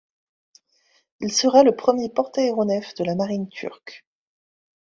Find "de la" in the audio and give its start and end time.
2.95-3.13